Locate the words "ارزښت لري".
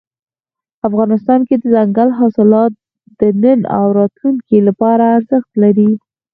5.17-5.91